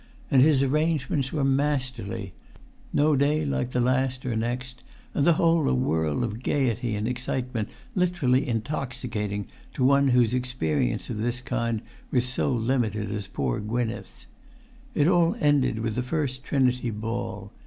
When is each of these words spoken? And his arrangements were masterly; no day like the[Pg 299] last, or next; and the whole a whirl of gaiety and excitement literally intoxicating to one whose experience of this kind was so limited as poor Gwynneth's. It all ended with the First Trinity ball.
And 0.31 0.41
his 0.41 0.63
arrangements 0.63 1.31
were 1.31 1.43
masterly; 1.43 2.33
no 2.91 3.15
day 3.15 3.45
like 3.45 3.69
the[Pg 3.69 3.83
299] 3.83 3.85
last, 3.85 4.25
or 4.25 4.35
next; 4.35 4.83
and 5.13 5.27
the 5.27 5.33
whole 5.33 5.69
a 5.69 5.75
whirl 5.75 6.23
of 6.23 6.41
gaiety 6.41 6.95
and 6.95 7.07
excitement 7.07 7.69
literally 7.93 8.47
intoxicating 8.47 9.45
to 9.75 9.83
one 9.83 10.07
whose 10.07 10.33
experience 10.33 11.11
of 11.11 11.19
this 11.19 11.39
kind 11.39 11.83
was 12.09 12.25
so 12.27 12.51
limited 12.51 13.11
as 13.11 13.27
poor 13.27 13.59
Gwynneth's. 13.59 14.25
It 14.95 15.07
all 15.07 15.35
ended 15.39 15.77
with 15.77 15.93
the 15.93 16.01
First 16.01 16.43
Trinity 16.43 16.89
ball. 16.89 17.51